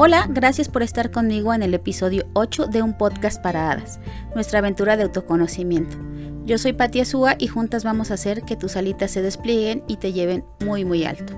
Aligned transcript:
Hola, 0.00 0.28
gracias 0.30 0.68
por 0.68 0.84
estar 0.84 1.10
conmigo 1.10 1.52
en 1.52 1.64
el 1.64 1.74
episodio 1.74 2.24
8 2.34 2.68
de 2.68 2.82
un 2.82 2.96
podcast 2.96 3.42
para 3.42 3.72
hadas, 3.72 3.98
nuestra 4.32 4.60
aventura 4.60 4.96
de 4.96 5.02
autoconocimiento. 5.02 5.96
Yo 6.44 6.56
soy 6.56 6.72
Patti 6.72 7.00
Azúa 7.00 7.34
y 7.36 7.48
juntas 7.48 7.82
vamos 7.82 8.12
a 8.12 8.14
hacer 8.14 8.42
que 8.42 8.54
tus 8.54 8.76
alitas 8.76 9.10
se 9.10 9.22
desplieguen 9.22 9.82
y 9.88 9.96
te 9.96 10.12
lleven 10.12 10.44
muy 10.64 10.84
muy 10.84 11.02
alto. 11.02 11.36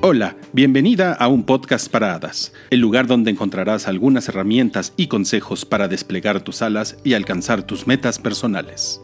Hola, 0.00 0.36
bienvenida 0.52 1.12
a 1.12 1.26
un 1.26 1.42
podcast 1.42 1.90
para 1.90 2.14
hadas, 2.14 2.52
el 2.70 2.78
lugar 2.78 3.08
donde 3.08 3.32
encontrarás 3.32 3.88
algunas 3.88 4.28
herramientas 4.28 4.92
y 4.96 5.08
consejos 5.08 5.64
para 5.64 5.88
desplegar 5.88 6.40
tus 6.40 6.62
alas 6.62 6.98
y 7.02 7.14
alcanzar 7.14 7.64
tus 7.64 7.88
metas 7.88 8.20
personales. 8.20 9.02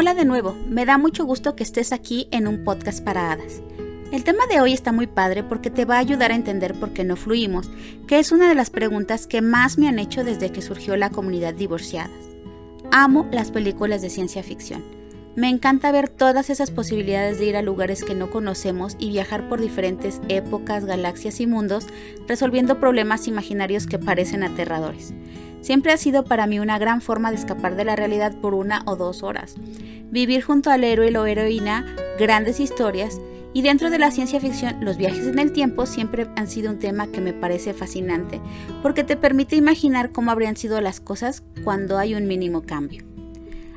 Hola 0.00 0.14
de 0.14 0.24
nuevo, 0.24 0.56
me 0.68 0.86
da 0.86 0.96
mucho 0.96 1.24
gusto 1.24 1.56
que 1.56 1.64
estés 1.64 1.90
aquí 1.90 2.28
en 2.30 2.46
un 2.46 2.62
podcast 2.62 3.02
para 3.02 3.32
hadas. 3.32 3.60
El 4.12 4.22
tema 4.22 4.46
de 4.46 4.60
hoy 4.60 4.72
está 4.72 4.92
muy 4.92 5.08
padre 5.08 5.42
porque 5.42 5.70
te 5.70 5.84
va 5.84 5.96
a 5.96 5.98
ayudar 5.98 6.30
a 6.30 6.36
entender 6.36 6.74
por 6.74 6.92
qué 6.92 7.02
no 7.02 7.16
fluimos, 7.16 7.68
que 8.06 8.20
es 8.20 8.30
una 8.30 8.48
de 8.48 8.54
las 8.54 8.70
preguntas 8.70 9.26
que 9.26 9.42
más 9.42 9.76
me 9.76 9.88
han 9.88 9.98
hecho 9.98 10.22
desde 10.22 10.52
que 10.52 10.62
surgió 10.62 10.96
la 10.96 11.10
comunidad 11.10 11.52
divorciadas. 11.52 12.12
Amo 12.92 13.26
las 13.32 13.50
películas 13.50 14.00
de 14.00 14.08
ciencia 14.08 14.44
ficción. 14.44 14.84
Me 15.34 15.48
encanta 15.48 15.90
ver 15.90 16.08
todas 16.08 16.48
esas 16.48 16.70
posibilidades 16.70 17.40
de 17.40 17.46
ir 17.46 17.56
a 17.56 17.62
lugares 17.62 18.04
que 18.04 18.14
no 18.14 18.30
conocemos 18.30 18.94
y 19.00 19.10
viajar 19.10 19.48
por 19.48 19.60
diferentes 19.60 20.20
épocas, 20.28 20.84
galaxias 20.84 21.40
y 21.40 21.48
mundos, 21.48 21.88
resolviendo 22.28 22.78
problemas 22.78 23.26
imaginarios 23.26 23.88
que 23.88 23.98
parecen 23.98 24.44
aterradores. 24.44 25.12
Siempre 25.60 25.92
ha 25.92 25.96
sido 25.96 26.24
para 26.24 26.46
mí 26.46 26.60
una 26.60 26.78
gran 26.78 27.00
forma 27.00 27.30
de 27.30 27.36
escapar 27.36 27.76
de 27.76 27.84
la 27.84 27.96
realidad 27.96 28.34
por 28.40 28.54
una 28.54 28.82
o 28.86 28.96
dos 28.96 29.22
horas. 29.22 29.54
Vivir 30.10 30.42
junto 30.42 30.70
al 30.70 30.84
héroe 30.84 31.16
o 31.16 31.26
heroína 31.26 31.84
grandes 32.18 32.60
historias 32.60 33.20
y 33.54 33.62
dentro 33.62 33.90
de 33.90 33.98
la 33.98 34.10
ciencia 34.10 34.40
ficción, 34.40 34.84
los 34.84 34.96
viajes 34.98 35.26
en 35.26 35.38
el 35.38 35.52
tiempo 35.52 35.86
siempre 35.86 36.28
han 36.36 36.48
sido 36.48 36.70
un 36.70 36.78
tema 36.78 37.08
que 37.08 37.20
me 37.20 37.32
parece 37.32 37.74
fascinante, 37.74 38.40
porque 38.82 39.04
te 39.04 39.16
permite 39.16 39.56
imaginar 39.56 40.12
cómo 40.12 40.30
habrían 40.30 40.56
sido 40.56 40.80
las 40.80 41.00
cosas 41.00 41.42
cuando 41.64 41.98
hay 41.98 42.14
un 42.14 42.26
mínimo 42.26 42.62
cambio. 42.62 43.04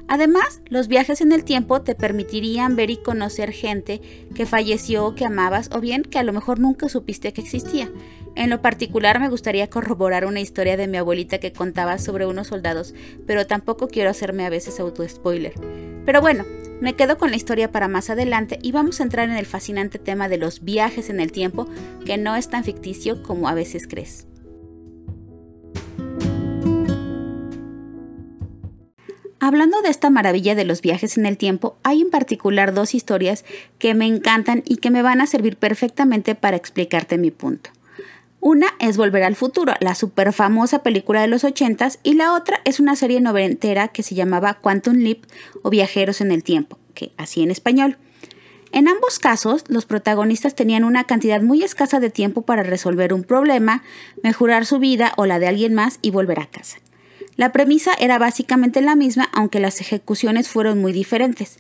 Además, 0.08 0.62
los 0.68 0.90
viajes 0.90 1.22
en 1.22 1.32
el 1.32 1.46
tiempo 1.46 1.84
te 1.84 1.96
permitirían 1.96 2.76
ver 2.76 2.90
y 2.90 2.98
conocer 2.98 3.54
gente 3.54 4.02
que 4.36 4.46
falleció 4.46 5.06
o 5.06 5.16
que 5.16 5.24
amabas 5.24 5.70
o 5.74 5.80
bien 5.80 6.04
que 6.04 6.20
a 6.20 6.24
lo 6.24 6.34
mejor 6.34 6.60
nunca 6.60 6.90
supiste 6.90 7.32
que 7.32 7.40
existía. 7.40 7.90
En 8.36 8.50
lo 8.50 8.62
particular 8.62 9.20
me 9.20 9.30
gustaría 9.30 9.70
corroborar 9.70 10.26
una 10.26 10.40
historia 10.40 10.78
de 10.78 10.88
mi 10.88 10.98
abuelita 10.98 11.40
que 11.40 11.52
contaba 11.52 11.98
sobre 11.98 12.26
unos 12.26 12.48
soldados, 12.48 12.94
pero 13.28 13.46
tampoco 13.46 13.88
quiero 13.88 14.10
hacerme 14.10 14.46
a 14.46 14.50
veces 14.50 14.80
auto-spoiler. 14.80 15.54
Pero 16.06 16.22
bueno, 16.22 16.46
me 16.80 16.96
quedo 16.96 17.18
con 17.18 17.30
la 17.30 17.36
historia 17.36 17.72
para 17.72 17.88
más 17.88 18.10
adelante 18.10 18.58
y 18.62 18.72
vamos 18.72 19.00
a 19.00 19.04
entrar 19.04 19.30
en 19.30 19.36
el 19.36 19.46
fascinante 19.46 20.00
tema 20.00 20.30
de 20.30 20.38
los 20.38 20.64
viajes 20.64 21.10
en 21.10 21.20
el 21.20 21.32
tiempo, 21.32 21.68
que 22.06 22.18
no 22.18 22.36
es 22.36 22.50
tan 22.50 22.64
ficticio 22.64 23.22
como 23.22 23.50
a 23.50 23.54
veces 23.54 23.88
crees. 23.88 24.28
Hablando 29.44 29.82
de 29.82 29.90
esta 29.90 30.10
maravilla 30.10 30.56
de 30.56 30.66
los 30.66 30.82
viajes 30.82 31.18
en 31.18 31.26
el 31.26 31.36
tiempo, 31.36 31.76
hay 31.84 32.02
en 32.02 32.12
particular 32.12 32.74
dos 32.74 32.94
historias 32.94 33.44
que 33.80 33.94
me 33.94 34.06
encantan 34.06 34.64
y 34.66 34.78
que 34.78 34.92
me 34.92 35.02
van 35.02 35.20
a 35.20 35.28
servir 35.28 35.58
perfectamente 35.58 36.36
para 36.36 36.58
explicarte 36.58 37.18
mi 37.18 37.32
punto. 37.32 37.72
Una 38.44 38.74
es 38.80 38.98
Volver 38.98 39.22
al 39.22 39.36
Futuro, 39.36 39.76
la 39.82 39.94
super 39.94 40.34
famosa 40.34 40.82
película 40.82 41.22
de 41.22 41.28
los 41.28 41.44
ochentas, 41.44 42.00
y 42.02 42.16
la 42.16 42.34
otra 42.34 42.60
es 42.66 42.80
una 42.80 42.96
serie 42.96 43.22
noventera 43.22 43.90
que 43.90 44.02
se 44.02 44.16
llamaba 44.16 44.56
Quantum 44.56 44.96
Leap 44.96 45.20
o 45.62 45.70
Viajeros 45.70 46.22
en 46.22 46.32
el 46.32 46.44
Tiempo, 46.44 46.80
que 46.96 47.12
así 47.18 47.44
en 47.44 47.52
español. 47.52 47.98
En 48.72 48.88
ambos 48.88 49.20
casos, 49.20 49.64
los 49.68 49.86
protagonistas 49.86 50.56
tenían 50.56 50.84
una 50.86 51.04
cantidad 51.04 51.40
muy 51.44 51.62
escasa 51.62 52.00
de 52.00 52.10
tiempo 52.10 52.42
para 52.42 52.64
resolver 52.64 53.14
un 53.14 53.24
problema, 53.24 53.84
mejorar 54.24 54.66
su 54.66 54.80
vida 54.80 55.14
o 55.18 55.28
la 55.28 55.38
de 55.38 55.48
alguien 55.48 55.76
más 55.76 56.00
y 56.02 56.10
volver 56.10 56.40
a 56.40 56.48
casa. 56.48 56.80
La 57.36 57.52
premisa 57.52 57.92
era 58.00 58.18
básicamente 58.18 58.82
la 58.82 58.96
misma, 58.96 59.30
aunque 59.34 59.60
las 59.60 59.82
ejecuciones 59.82 60.50
fueron 60.50 60.82
muy 60.82 60.94
diferentes. 60.94 61.60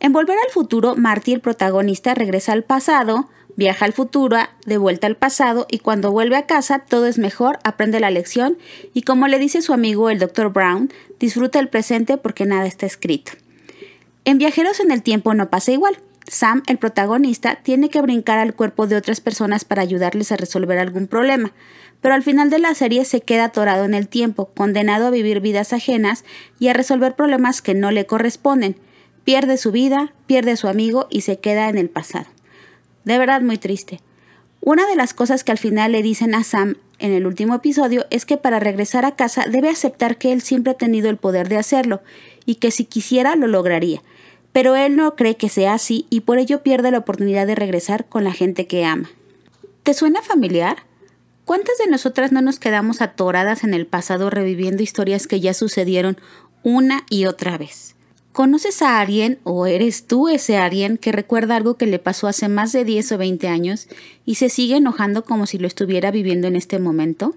En 0.00 0.12
Volver 0.12 0.36
al 0.44 0.52
Futuro, 0.52 0.96
Marty, 0.96 1.34
el 1.34 1.40
protagonista, 1.40 2.14
regresa 2.14 2.52
al 2.52 2.64
pasado, 2.64 3.28
viaja 3.58 3.84
al 3.84 3.92
futuro, 3.92 4.36
de 4.66 4.78
vuelta 4.78 5.08
al 5.08 5.16
pasado 5.16 5.66
y 5.68 5.80
cuando 5.80 6.12
vuelve 6.12 6.36
a 6.36 6.46
casa 6.46 6.78
todo 6.78 7.06
es 7.06 7.18
mejor, 7.18 7.58
aprende 7.64 7.98
la 7.98 8.12
lección 8.12 8.56
y 8.94 9.02
como 9.02 9.26
le 9.26 9.40
dice 9.40 9.62
su 9.62 9.72
amigo 9.72 10.10
el 10.10 10.20
Dr. 10.20 10.52
Brown, 10.52 10.92
disfruta 11.18 11.58
el 11.58 11.68
presente 11.68 12.18
porque 12.18 12.46
nada 12.46 12.66
está 12.66 12.86
escrito. 12.86 13.32
En 14.24 14.38
Viajeros 14.38 14.78
en 14.78 14.92
el 14.92 15.02
Tiempo 15.02 15.34
no 15.34 15.50
pasa 15.50 15.72
igual. 15.72 15.98
Sam, 16.28 16.62
el 16.68 16.78
protagonista, 16.78 17.56
tiene 17.56 17.88
que 17.88 18.00
brincar 18.00 18.38
al 18.38 18.54
cuerpo 18.54 18.86
de 18.86 18.94
otras 18.94 19.20
personas 19.20 19.64
para 19.64 19.82
ayudarles 19.82 20.30
a 20.30 20.36
resolver 20.36 20.78
algún 20.78 21.08
problema, 21.08 21.52
pero 22.00 22.14
al 22.14 22.22
final 22.22 22.50
de 22.50 22.60
la 22.60 22.74
serie 22.74 23.04
se 23.04 23.22
queda 23.22 23.46
atorado 23.46 23.84
en 23.84 23.94
el 23.94 24.06
tiempo, 24.06 24.50
condenado 24.54 25.08
a 25.08 25.10
vivir 25.10 25.40
vidas 25.40 25.72
ajenas 25.72 26.24
y 26.60 26.68
a 26.68 26.74
resolver 26.74 27.16
problemas 27.16 27.60
que 27.60 27.74
no 27.74 27.90
le 27.90 28.06
corresponden. 28.06 28.76
Pierde 29.24 29.56
su 29.56 29.72
vida, 29.72 30.12
pierde 30.26 30.52
a 30.52 30.56
su 30.56 30.68
amigo 30.68 31.08
y 31.10 31.22
se 31.22 31.40
queda 31.40 31.68
en 31.68 31.76
el 31.76 31.90
pasado. 31.90 32.26
De 33.04 33.18
verdad 33.18 33.40
muy 33.40 33.58
triste. 33.58 34.00
Una 34.60 34.86
de 34.86 34.96
las 34.96 35.14
cosas 35.14 35.44
que 35.44 35.52
al 35.52 35.58
final 35.58 35.92
le 35.92 36.02
dicen 36.02 36.34
a 36.34 36.42
Sam 36.44 36.76
en 36.98 37.12
el 37.12 37.26
último 37.26 37.54
episodio 37.54 38.06
es 38.10 38.26
que 38.26 38.36
para 38.36 38.58
regresar 38.58 39.04
a 39.04 39.14
casa 39.14 39.44
debe 39.48 39.68
aceptar 39.68 40.18
que 40.18 40.32
él 40.32 40.42
siempre 40.42 40.72
ha 40.72 40.76
tenido 40.76 41.08
el 41.08 41.16
poder 41.16 41.48
de 41.48 41.58
hacerlo 41.58 42.02
y 42.44 42.56
que 42.56 42.70
si 42.70 42.84
quisiera 42.84 43.36
lo 43.36 43.46
lograría. 43.46 44.02
Pero 44.52 44.74
él 44.74 44.96
no 44.96 45.14
cree 45.14 45.36
que 45.36 45.48
sea 45.48 45.74
así 45.74 46.06
y 46.10 46.20
por 46.20 46.38
ello 46.38 46.62
pierde 46.62 46.90
la 46.90 46.98
oportunidad 46.98 47.46
de 47.46 47.54
regresar 47.54 48.06
con 48.06 48.24
la 48.24 48.32
gente 48.32 48.66
que 48.66 48.84
ama. 48.84 49.10
¿Te 49.84 49.94
suena 49.94 50.22
familiar? 50.22 50.78
¿Cuántas 51.44 51.78
de 51.78 51.86
nosotras 51.86 52.32
no 52.32 52.42
nos 52.42 52.58
quedamos 52.58 53.00
atoradas 53.00 53.64
en 53.64 53.74
el 53.74 53.86
pasado 53.86 54.28
reviviendo 54.28 54.82
historias 54.82 55.26
que 55.26 55.40
ya 55.40 55.54
sucedieron 55.54 56.18
una 56.62 57.06
y 57.08 57.26
otra 57.26 57.56
vez? 57.56 57.94
¿Conoces 58.38 58.82
a 58.82 59.00
alguien 59.00 59.40
o 59.42 59.66
eres 59.66 60.06
tú 60.06 60.28
ese 60.28 60.58
alguien 60.58 60.96
que 60.96 61.10
recuerda 61.10 61.56
algo 61.56 61.74
que 61.74 61.86
le 61.86 61.98
pasó 61.98 62.28
hace 62.28 62.48
más 62.48 62.70
de 62.70 62.84
10 62.84 63.10
o 63.10 63.18
20 63.18 63.48
años 63.48 63.88
y 64.24 64.36
se 64.36 64.48
sigue 64.48 64.76
enojando 64.76 65.24
como 65.24 65.44
si 65.44 65.58
lo 65.58 65.66
estuviera 65.66 66.12
viviendo 66.12 66.46
en 66.46 66.54
este 66.54 66.78
momento? 66.78 67.34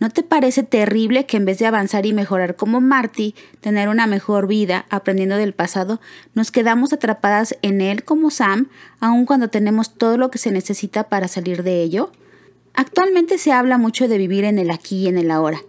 ¿No 0.00 0.10
te 0.10 0.24
parece 0.24 0.64
terrible 0.64 1.24
que 1.24 1.36
en 1.36 1.44
vez 1.44 1.60
de 1.60 1.66
avanzar 1.66 2.04
y 2.04 2.12
mejorar 2.12 2.56
como 2.56 2.80
Marty, 2.80 3.36
tener 3.60 3.88
una 3.88 4.08
mejor 4.08 4.48
vida 4.48 4.86
aprendiendo 4.90 5.36
del 5.36 5.54
pasado, 5.54 6.00
nos 6.34 6.50
quedamos 6.50 6.92
atrapadas 6.92 7.56
en 7.62 7.80
él 7.80 8.02
como 8.02 8.32
Sam, 8.32 8.70
aun 8.98 9.26
cuando 9.26 9.50
tenemos 9.50 9.94
todo 9.94 10.16
lo 10.16 10.32
que 10.32 10.38
se 10.38 10.50
necesita 10.50 11.04
para 11.04 11.28
salir 11.28 11.62
de 11.62 11.80
ello? 11.80 12.10
Actualmente 12.74 13.38
se 13.38 13.52
habla 13.52 13.78
mucho 13.78 14.08
de 14.08 14.18
vivir 14.18 14.42
en 14.42 14.58
el 14.58 14.72
aquí 14.72 15.04
y 15.04 15.06
en 15.06 15.18
el 15.18 15.30
ahora, 15.30 15.60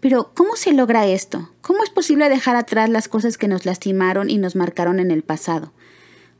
pero, 0.00 0.30
¿cómo 0.34 0.56
se 0.56 0.72
logra 0.72 1.06
esto? 1.06 1.50
¿Cómo 1.60 1.82
es 1.82 1.90
posible 1.90 2.30
dejar 2.30 2.56
atrás 2.56 2.88
las 2.88 3.06
cosas 3.06 3.36
que 3.36 3.48
nos 3.48 3.66
lastimaron 3.66 4.30
y 4.30 4.38
nos 4.38 4.56
marcaron 4.56 4.98
en 4.98 5.10
el 5.10 5.22
pasado? 5.22 5.72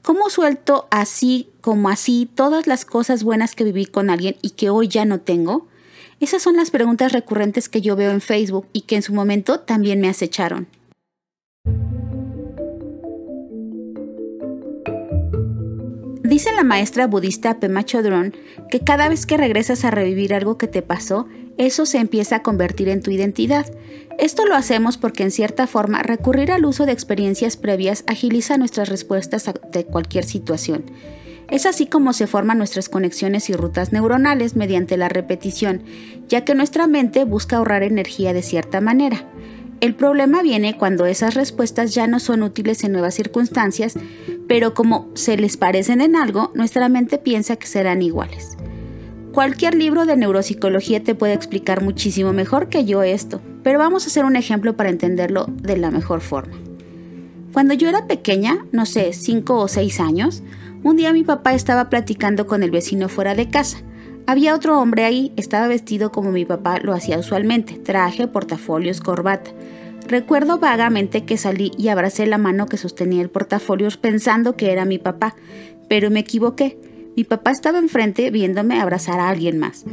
¿Cómo 0.02 0.30
suelto 0.30 0.88
así 0.90 1.50
como 1.60 1.90
así 1.90 2.28
todas 2.34 2.66
las 2.66 2.86
cosas 2.86 3.22
buenas 3.22 3.54
que 3.54 3.64
viví 3.64 3.84
con 3.84 4.08
alguien 4.08 4.36
y 4.40 4.50
que 4.50 4.70
hoy 4.70 4.88
ya 4.88 5.04
no 5.04 5.20
tengo? 5.20 5.68
Esas 6.20 6.42
son 6.42 6.56
las 6.56 6.70
preguntas 6.70 7.12
recurrentes 7.12 7.68
que 7.68 7.82
yo 7.82 7.96
veo 7.96 8.10
en 8.10 8.22
Facebook 8.22 8.66
y 8.72 8.82
que 8.82 8.96
en 8.96 9.02
su 9.02 9.12
momento 9.12 9.60
también 9.60 10.00
me 10.00 10.08
acecharon. 10.08 10.66
Dice 16.22 16.52
la 16.52 16.62
maestra 16.62 17.06
budista 17.06 17.58
Pema 17.58 17.84
Chodron 17.84 18.34
que 18.70 18.80
cada 18.80 19.08
vez 19.08 19.26
que 19.26 19.36
regresas 19.36 19.84
a 19.84 19.90
revivir 19.90 20.32
algo 20.32 20.56
que 20.56 20.68
te 20.68 20.80
pasó, 20.80 21.26
eso 21.60 21.84
se 21.84 21.98
empieza 21.98 22.36
a 22.36 22.42
convertir 22.42 22.88
en 22.88 23.02
tu 23.02 23.10
identidad. 23.10 23.66
Esto 24.18 24.46
lo 24.46 24.54
hacemos 24.54 24.96
porque 24.96 25.24
en 25.24 25.30
cierta 25.30 25.66
forma 25.66 26.02
recurrir 26.02 26.52
al 26.52 26.64
uso 26.64 26.86
de 26.86 26.92
experiencias 26.92 27.58
previas 27.58 28.02
agiliza 28.06 28.56
nuestras 28.56 28.88
respuestas 28.88 29.46
ante 29.46 29.84
cualquier 29.84 30.24
situación. 30.24 30.84
Es 31.50 31.66
así 31.66 31.84
como 31.84 32.14
se 32.14 32.26
forman 32.26 32.56
nuestras 32.56 32.88
conexiones 32.88 33.50
y 33.50 33.52
rutas 33.52 33.92
neuronales 33.92 34.56
mediante 34.56 34.96
la 34.96 35.10
repetición, 35.10 35.82
ya 36.28 36.46
que 36.46 36.54
nuestra 36.54 36.86
mente 36.86 37.24
busca 37.24 37.58
ahorrar 37.58 37.82
energía 37.82 38.32
de 38.32 38.42
cierta 38.42 38.80
manera. 38.80 39.26
El 39.82 39.94
problema 39.94 40.40
viene 40.40 40.78
cuando 40.78 41.04
esas 41.04 41.34
respuestas 41.34 41.94
ya 41.94 42.06
no 42.06 42.20
son 42.20 42.42
útiles 42.42 42.84
en 42.84 42.92
nuevas 42.92 43.14
circunstancias, 43.14 43.98
pero 44.48 44.72
como 44.72 45.10
se 45.14 45.36
les 45.36 45.58
parecen 45.58 46.00
en 46.00 46.16
algo, 46.16 46.52
nuestra 46.54 46.88
mente 46.88 47.18
piensa 47.18 47.56
que 47.56 47.66
serán 47.66 48.00
iguales. 48.00 48.56
Cualquier 49.32 49.76
libro 49.76 50.06
de 50.06 50.16
neuropsicología 50.16 51.04
te 51.04 51.14
puede 51.14 51.34
explicar 51.34 51.82
muchísimo 51.82 52.32
mejor 52.32 52.68
que 52.68 52.84
yo 52.84 53.04
esto, 53.04 53.40
pero 53.62 53.78
vamos 53.78 54.04
a 54.04 54.08
hacer 54.08 54.24
un 54.24 54.34
ejemplo 54.34 54.76
para 54.76 54.90
entenderlo 54.90 55.46
de 55.48 55.76
la 55.76 55.92
mejor 55.92 56.20
forma. 56.20 56.56
Cuando 57.52 57.74
yo 57.74 57.88
era 57.88 58.08
pequeña, 58.08 58.66
no 58.72 58.86
sé, 58.86 59.12
5 59.12 59.56
o 59.56 59.68
6 59.68 60.00
años, 60.00 60.42
Un 60.82 60.96
día 60.96 61.12
mi 61.12 61.24
papá 61.24 61.52
estaba 61.52 61.90
platicando 61.90 62.46
con 62.46 62.62
el 62.62 62.70
vecino 62.70 63.10
fuera 63.10 63.34
de 63.34 63.50
casa. 63.50 63.82
Había 64.26 64.54
otro 64.54 64.80
hombre 64.80 65.04
ahí, 65.04 65.30
estaba 65.36 65.68
vestido 65.68 66.10
como 66.10 66.32
mi 66.32 66.46
papá 66.46 66.78
lo 66.78 66.94
hacía 66.94 67.18
usualmente, 67.18 67.74
traje, 67.74 68.26
portafolios, 68.26 69.02
corbata. 69.02 69.50
Recuerdo 70.08 70.58
vagamente 70.58 71.26
que 71.26 71.36
salí 71.36 71.72
y 71.76 71.88
abracé 71.88 72.26
la 72.26 72.38
mano 72.38 72.64
que 72.64 72.78
sostenía 72.78 73.20
el 73.20 73.28
portafolio 73.28 73.88
pensando 74.00 74.56
que 74.56 74.72
era 74.72 74.86
mi 74.86 74.98
papá, 74.98 75.36
pero 75.86 76.10
me 76.10 76.20
equivoqué. 76.20 76.78
Mi 77.16 77.24
papá 77.24 77.50
estaba 77.50 77.78
enfrente 77.78 78.30
viéndome 78.30 78.80
abrazar 78.80 79.20
a 79.20 79.28
alguien 79.28 79.58
más. 79.58 79.84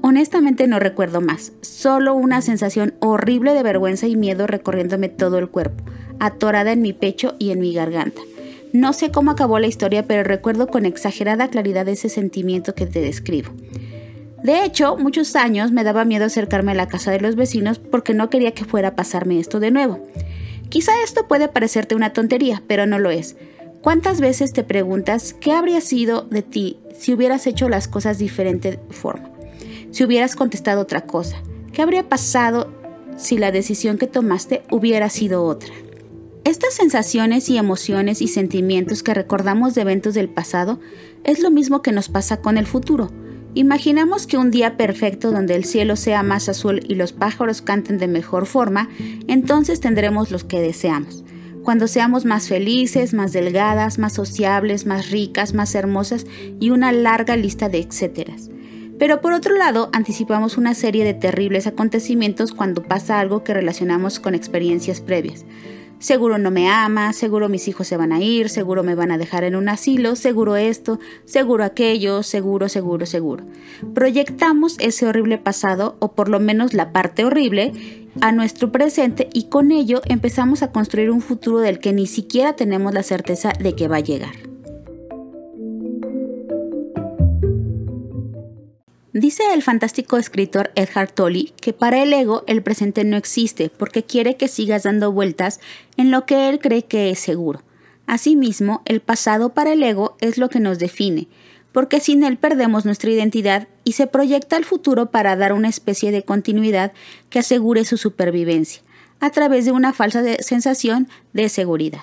Honestamente 0.00 0.66
no 0.66 0.78
recuerdo 0.78 1.20
más, 1.20 1.52
solo 1.60 2.14
una 2.14 2.42
sensación 2.42 2.94
horrible 3.00 3.54
de 3.54 3.62
vergüenza 3.62 4.06
y 4.06 4.16
miedo 4.16 4.46
recorriéndome 4.46 5.08
todo 5.08 5.38
el 5.38 5.48
cuerpo, 5.48 5.84
atorada 6.20 6.72
en 6.72 6.82
mi 6.82 6.92
pecho 6.92 7.36
y 7.38 7.50
en 7.50 7.60
mi 7.60 7.72
garganta. 7.72 8.20
No 8.72 8.92
sé 8.92 9.10
cómo 9.10 9.30
acabó 9.30 9.58
la 9.58 9.66
historia, 9.66 10.06
pero 10.06 10.24
recuerdo 10.24 10.66
con 10.66 10.84
exagerada 10.84 11.48
claridad 11.48 11.88
ese 11.88 12.08
sentimiento 12.08 12.74
que 12.74 12.86
te 12.86 13.00
describo. 13.00 13.52
De 14.42 14.64
hecho, 14.64 14.96
muchos 14.98 15.36
años 15.36 15.72
me 15.72 15.84
daba 15.84 16.04
miedo 16.04 16.26
acercarme 16.26 16.72
a 16.72 16.74
la 16.74 16.88
casa 16.88 17.10
de 17.10 17.20
los 17.20 17.34
vecinos 17.36 17.78
porque 17.78 18.12
no 18.12 18.28
quería 18.28 18.52
que 18.52 18.64
fuera 18.66 18.88
a 18.88 18.94
pasarme 18.94 19.38
esto 19.38 19.58
de 19.58 19.70
nuevo. 19.70 20.06
Quizá 20.68 20.92
esto 21.02 21.28
puede 21.28 21.48
parecerte 21.48 21.94
una 21.94 22.12
tontería, 22.12 22.62
pero 22.66 22.84
no 22.84 22.98
lo 22.98 23.10
es. 23.10 23.36
¿Cuántas 23.84 24.18
veces 24.18 24.54
te 24.54 24.64
preguntas 24.64 25.34
qué 25.38 25.52
habría 25.52 25.82
sido 25.82 26.22
de 26.22 26.40
ti 26.40 26.78
si 26.98 27.12
hubieras 27.12 27.46
hecho 27.46 27.68
las 27.68 27.86
cosas 27.86 28.16
de 28.16 28.24
diferente 28.24 28.80
forma? 28.88 29.30
Si 29.90 30.02
hubieras 30.02 30.36
contestado 30.36 30.80
otra 30.80 31.02
cosa, 31.02 31.36
¿qué 31.70 31.82
habría 31.82 32.08
pasado 32.08 32.72
si 33.18 33.36
la 33.36 33.52
decisión 33.52 33.98
que 33.98 34.06
tomaste 34.06 34.62
hubiera 34.70 35.10
sido 35.10 35.44
otra? 35.44 35.70
Estas 36.44 36.72
sensaciones 36.72 37.50
y 37.50 37.58
emociones 37.58 38.22
y 38.22 38.28
sentimientos 38.28 39.02
que 39.02 39.12
recordamos 39.12 39.74
de 39.74 39.82
eventos 39.82 40.14
del 40.14 40.30
pasado 40.30 40.80
es 41.22 41.40
lo 41.40 41.50
mismo 41.50 41.82
que 41.82 41.92
nos 41.92 42.08
pasa 42.08 42.38
con 42.38 42.56
el 42.56 42.64
futuro. 42.66 43.10
Imaginamos 43.52 44.26
que 44.26 44.38
un 44.38 44.50
día 44.50 44.78
perfecto 44.78 45.30
donde 45.30 45.56
el 45.56 45.66
cielo 45.66 45.96
sea 45.96 46.22
más 46.22 46.48
azul 46.48 46.80
y 46.88 46.94
los 46.94 47.12
pájaros 47.12 47.60
canten 47.60 47.98
de 47.98 48.08
mejor 48.08 48.46
forma, 48.46 48.88
entonces 49.28 49.80
tendremos 49.80 50.30
los 50.30 50.42
que 50.42 50.62
deseamos. 50.62 51.22
Cuando 51.64 51.88
seamos 51.88 52.26
más 52.26 52.48
felices, 52.48 53.14
más 53.14 53.32
delgadas, 53.32 53.98
más 53.98 54.12
sociables, 54.12 54.84
más 54.84 55.10
ricas, 55.10 55.54
más 55.54 55.74
hermosas 55.74 56.26
y 56.60 56.68
una 56.68 56.92
larga 56.92 57.36
lista 57.36 57.70
de 57.70 57.78
etcéteras. 57.78 58.50
Pero 58.98 59.22
por 59.22 59.32
otro 59.32 59.56
lado, 59.56 59.88
anticipamos 59.94 60.58
una 60.58 60.74
serie 60.74 61.04
de 61.04 61.14
terribles 61.14 61.66
acontecimientos 61.66 62.52
cuando 62.52 62.82
pasa 62.82 63.18
algo 63.18 63.44
que 63.44 63.54
relacionamos 63.54 64.20
con 64.20 64.34
experiencias 64.34 65.00
previas. 65.00 65.46
Seguro 66.04 66.36
no 66.36 66.50
me 66.50 66.68
ama, 66.68 67.14
seguro 67.14 67.48
mis 67.48 67.66
hijos 67.66 67.88
se 67.88 67.96
van 67.96 68.12
a 68.12 68.20
ir, 68.20 68.50
seguro 68.50 68.82
me 68.82 68.94
van 68.94 69.10
a 69.10 69.16
dejar 69.16 69.42
en 69.42 69.56
un 69.56 69.70
asilo, 69.70 70.16
seguro 70.16 70.54
esto, 70.54 71.00
seguro 71.24 71.64
aquello, 71.64 72.22
seguro, 72.22 72.68
seguro, 72.68 73.06
seguro. 73.06 73.46
Proyectamos 73.94 74.76
ese 74.80 75.06
horrible 75.06 75.38
pasado, 75.38 75.96
o 76.00 76.12
por 76.12 76.28
lo 76.28 76.40
menos 76.40 76.74
la 76.74 76.92
parte 76.92 77.24
horrible, 77.24 77.72
a 78.20 78.32
nuestro 78.32 78.70
presente 78.70 79.30
y 79.32 79.44
con 79.44 79.72
ello 79.72 80.02
empezamos 80.04 80.62
a 80.62 80.72
construir 80.72 81.10
un 81.10 81.22
futuro 81.22 81.60
del 81.60 81.78
que 81.78 81.94
ni 81.94 82.06
siquiera 82.06 82.54
tenemos 82.54 82.92
la 82.92 83.02
certeza 83.02 83.54
de 83.58 83.74
que 83.74 83.88
va 83.88 83.96
a 83.96 84.00
llegar. 84.00 84.53
Dice 89.14 89.44
el 89.54 89.62
fantástico 89.62 90.16
escritor 90.16 90.72
Edgar 90.74 91.08
Tolle 91.08 91.52
que 91.60 91.72
para 91.72 92.02
el 92.02 92.12
ego 92.12 92.42
el 92.48 92.64
presente 92.64 93.04
no 93.04 93.16
existe 93.16 93.70
porque 93.70 94.02
quiere 94.02 94.36
que 94.36 94.48
sigas 94.48 94.82
dando 94.82 95.12
vueltas 95.12 95.60
en 95.96 96.10
lo 96.10 96.26
que 96.26 96.48
él 96.48 96.58
cree 96.58 96.82
que 96.82 97.10
es 97.10 97.20
seguro. 97.20 97.62
Asimismo, 98.08 98.82
el 98.86 99.00
pasado 99.00 99.54
para 99.54 99.72
el 99.72 99.84
ego 99.84 100.16
es 100.20 100.36
lo 100.36 100.48
que 100.48 100.58
nos 100.58 100.80
define, 100.80 101.28
porque 101.70 102.00
sin 102.00 102.24
él 102.24 102.38
perdemos 102.38 102.84
nuestra 102.84 103.08
identidad 103.08 103.68
y 103.84 103.92
se 103.92 104.08
proyecta 104.08 104.56
al 104.56 104.64
futuro 104.64 105.12
para 105.12 105.36
dar 105.36 105.52
una 105.52 105.68
especie 105.68 106.10
de 106.10 106.24
continuidad 106.24 106.92
que 107.30 107.38
asegure 107.38 107.84
su 107.84 107.96
supervivencia, 107.96 108.82
a 109.20 109.30
través 109.30 109.64
de 109.64 109.70
una 109.70 109.92
falsa 109.92 110.24
sensación 110.40 111.08
de 111.32 111.48
seguridad. 111.48 112.00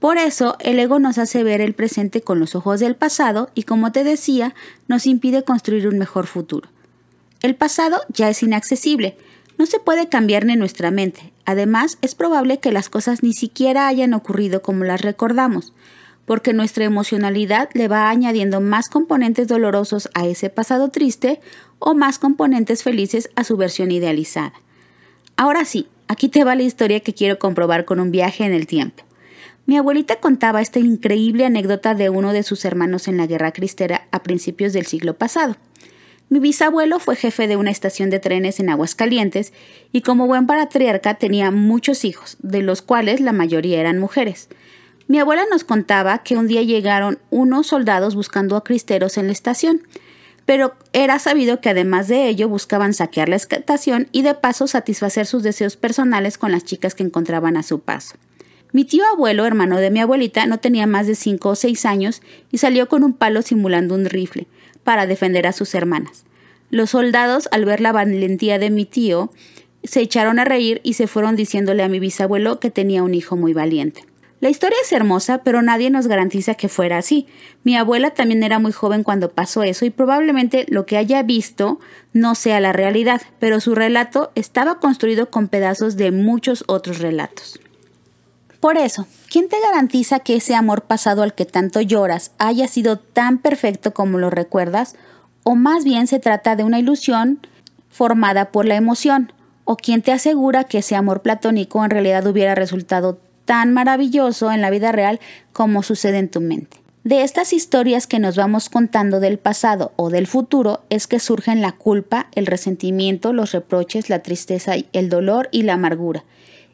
Por 0.00 0.16
eso, 0.16 0.56
el 0.60 0.78
ego 0.78 0.98
nos 0.98 1.18
hace 1.18 1.44
ver 1.44 1.60
el 1.60 1.74
presente 1.74 2.22
con 2.22 2.40
los 2.40 2.54
ojos 2.54 2.80
del 2.80 2.96
pasado 2.96 3.50
y, 3.54 3.64
como 3.64 3.92
te 3.92 4.02
decía, 4.02 4.54
nos 4.88 5.06
impide 5.06 5.44
construir 5.44 5.86
un 5.86 5.98
mejor 5.98 6.26
futuro. 6.26 6.70
El 7.42 7.54
pasado 7.54 8.00
ya 8.08 8.30
es 8.30 8.42
inaccesible, 8.42 9.16
no 9.58 9.66
se 9.66 9.78
puede 9.78 10.08
cambiar 10.08 10.46
ni 10.46 10.56
nuestra 10.56 10.90
mente. 10.90 11.32
Además, 11.44 11.98
es 12.00 12.14
probable 12.14 12.60
que 12.60 12.72
las 12.72 12.88
cosas 12.88 13.22
ni 13.22 13.34
siquiera 13.34 13.88
hayan 13.88 14.14
ocurrido 14.14 14.62
como 14.62 14.84
las 14.84 15.02
recordamos, 15.02 15.74
porque 16.24 16.54
nuestra 16.54 16.84
emocionalidad 16.84 17.68
le 17.74 17.86
va 17.86 18.08
añadiendo 18.08 18.62
más 18.62 18.88
componentes 18.88 19.48
dolorosos 19.48 20.08
a 20.14 20.26
ese 20.26 20.48
pasado 20.48 20.88
triste 20.88 21.40
o 21.78 21.94
más 21.94 22.18
componentes 22.18 22.82
felices 22.82 23.28
a 23.36 23.44
su 23.44 23.58
versión 23.58 23.90
idealizada. 23.90 24.54
Ahora 25.36 25.66
sí, 25.66 25.88
aquí 26.08 26.30
te 26.30 26.44
va 26.44 26.54
la 26.54 26.62
historia 26.62 27.00
que 27.00 27.12
quiero 27.12 27.38
comprobar 27.38 27.84
con 27.84 28.00
un 28.00 28.10
viaje 28.10 28.44
en 28.44 28.54
el 28.54 28.66
tiempo. 28.66 29.04
Mi 29.70 29.76
abuelita 29.76 30.16
contaba 30.16 30.60
esta 30.60 30.80
increíble 30.80 31.46
anécdota 31.46 31.94
de 31.94 32.10
uno 32.10 32.32
de 32.32 32.42
sus 32.42 32.64
hermanos 32.64 33.06
en 33.06 33.16
la 33.16 33.28
guerra 33.28 33.52
cristera 33.52 34.08
a 34.10 34.24
principios 34.24 34.72
del 34.72 34.86
siglo 34.86 35.14
pasado. 35.14 35.56
Mi 36.28 36.40
bisabuelo 36.40 36.98
fue 36.98 37.14
jefe 37.14 37.46
de 37.46 37.54
una 37.54 37.70
estación 37.70 38.10
de 38.10 38.18
trenes 38.18 38.58
en 38.58 38.68
Aguascalientes 38.68 39.52
y 39.92 40.00
como 40.00 40.26
buen 40.26 40.48
patriarca 40.48 41.14
tenía 41.14 41.52
muchos 41.52 42.04
hijos, 42.04 42.36
de 42.40 42.62
los 42.62 42.82
cuales 42.82 43.20
la 43.20 43.30
mayoría 43.30 43.78
eran 43.78 44.00
mujeres. 44.00 44.48
Mi 45.06 45.20
abuela 45.20 45.44
nos 45.48 45.62
contaba 45.62 46.24
que 46.24 46.36
un 46.36 46.48
día 46.48 46.64
llegaron 46.64 47.20
unos 47.30 47.68
soldados 47.68 48.16
buscando 48.16 48.56
a 48.56 48.64
cristeros 48.64 49.18
en 49.18 49.28
la 49.28 49.32
estación, 49.32 49.82
pero 50.46 50.74
era 50.92 51.20
sabido 51.20 51.60
que 51.60 51.68
además 51.68 52.08
de 52.08 52.26
ello 52.26 52.48
buscaban 52.48 52.92
saquear 52.92 53.28
la 53.28 53.36
estación 53.36 54.08
y 54.10 54.22
de 54.22 54.34
paso 54.34 54.66
satisfacer 54.66 55.26
sus 55.26 55.44
deseos 55.44 55.76
personales 55.76 56.38
con 56.38 56.50
las 56.50 56.64
chicas 56.64 56.96
que 56.96 57.04
encontraban 57.04 57.56
a 57.56 57.62
su 57.62 57.78
paso. 57.78 58.16
Mi 58.72 58.84
tío 58.84 59.04
abuelo, 59.12 59.46
hermano 59.46 59.78
de 59.78 59.90
mi 59.90 60.00
abuelita, 60.00 60.46
no 60.46 60.58
tenía 60.58 60.86
más 60.86 61.06
de 61.06 61.16
cinco 61.16 61.50
o 61.50 61.54
seis 61.56 61.84
años 61.84 62.22
y 62.52 62.58
salió 62.58 62.88
con 62.88 63.02
un 63.02 63.12
palo 63.12 63.42
simulando 63.42 63.94
un 63.94 64.04
rifle 64.04 64.46
para 64.84 65.06
defender 65.06 65.46
a 65.46 65.52
sus 65.52 65.74
hermanas. 65.74 66.24
Los 66.70 66.90
soldados, 66.90 67.48
al 67.50 67.64
ver 67.64 67.80
la 67.80 67.90
valentía 67.90 68.58
de 68.60 68.70
mi 68.70 68.84
tío, 68.84 69.32
se 69.82 70.00
echaron 70.00 70.38
a 70.38 70.44
reír 70.44 70.80
y 70.84 70.94
se 70.94 71.08
fueron 71.08 71.34
diciéndole 71.34 71.82
a 71.82 71.88
mi 71.88 71.98
bisabuelo 71.98 72.60
que 72.60 72.70
tenía 72.70 73.02
un 73.02 73.14
hijo 73.14 73.36
muy 73.36 73.52
valiente. 73.54 74.04
La 74.40 74.48
historia 74.48 74.78
es 74.82 74.92
hermosa, 74.92 75.42
pero 75.42 75.60
nadie 75.60 75.90
nos 75.90 76.06
garantiza 76.06 76.54
que 76.54 76.68
fuera 76.68 76.96
así. 76.96 77.26
Mi 77.62 77.76
abuela 77.76 78.12
también 78.12 78.42
era 78.42 78.58
muy 78.58 78.72
joven 78.72 79.02
cuando 79.02 79.32
pasó 79.32 79.64
eso 79.64 79.84
y 79.84 79.90
probablemente 79.90 80.64
lo 80.68 80.86
que 80.86 80.96
haya 80.96 81.22
visto 81.22 81.78
no 82.14 82.34
sea 82.34 82.60
la 82.60 82.72
realidad, 82.72 83.20
pero 83.38 83.60
su 83.60 83.74
relato 83.74 84.32
estaba 84.34 84.78
construido 84.78 85.28
con 85.28 85.48
pedazos 85.48 85.96
de 85.96 86.10
muchos 86.10 86.64
otros 86.68 87.00
relatos. 87.00 87.60
Por 88.60 88.76
eso, 88.76 89.06
¿quién 89.30 89.48
te 89.48 89.56
garantiza 89.58 90.20
que 90.20 90.36
ese 90.36 90.54
amor 90.54 90.82
pasado 90.82 91.22
al 91.22 91.34
que 91.34 91.46
tanto 91.46 91.80
lloras 91.80 92.32
haya 92.36 92.68
sido 92.68 92.98
tan 92.98 93.38
perfecto 93.38 93.94
como 93.94 94.18
lo 94.18 94.28
recuerdas? 94.28 94.96
¿O 95.44 95.54
más 95.56 95.84
bien 95.84 96.06
se 96.06 96.18
trata 96.18 96.56
de 96.56 96.64
una 96.64 96.78
ilusión 96.78 97.40
formada 97.88 98.52
por 98.52 98.66
la 98.66 98.76
emoción? 98.76 99.32
¿O 99.64 99.76
quién 99.76 100.02
te 100.02 100.12
asegura 100.12 100.64
que 100.64 100.78
ese 100.78 100.94
amor 100.94 101.22
platónico 101.22 101.82
en 101.82 101.90
realidad 101.90 102.26
hubiera 102.26 102.54
resultado 102.54 103.18
tan 103.46 103.72
maravilloso 103.72 104.52
en 104.52 104.60
la 104.60 104.68
vida 104.68 104.92
real 104.92 105.20
como 105.54 105.82
sucede 105.82 106.18
en 106.18 106.28
tu 106.28 106.42
mente? 106.42 106.76
De 107.02 107.22
estas 107.22 107.54
historias 107.54 108.06
que 108.06 108.18
nos 108.18 108.36
vamos 108.36 108.68
contando 108.68 109.20
del 109.20 109.38
pasado 109.38 109.92
o 109.96 110.10
del 110.10 110.26
futuro 110.26 110.82
es 110.90 111.06
que 111.06 111.18
surgen 111.18 111.62
la 111.62 111.72
culpa, 111.72 112.26
el 112.34 112.44
resentimiento, 112.44 113.32
los 113.32 113.52
reproches, 113.52 114.10
la 114.10 114.18
tristeza, 114.18 114.74
el 114.92 115.08
dolor 115.08 115.48
y 115.50 115.62
la 115.62 115.72
amargura. 115.74 116.24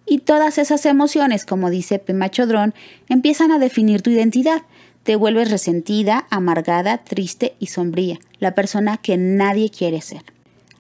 Y 0.06 0.18
todas 0.18 0.58
esas 0.58 0.86
emociones, 0.86 1.44
como 1.44 1.68
dice 1.68 1.98
Pema 1.98 2.30
Chodrón, 2.30 2.75
empiezan 3.08 3.50
a 3.50 3.58
definir 3.58 4.02
tu 4.02 4.10
identidad. 4.10 4.62
Te 5.02 5.16
vuelves 5.16 5.50
resentida, 5.50 6.26
amargada, 6.30 6.98
triste 6.98 7.54
y 7.58 7.66
sombría, 7.66 8.18
la 8.38 8.54
persona 8.54 8.96
que 8.96 9.16
nadie 9.16 9.70
quiere 9.70 10.00
ser. 10.00 10.22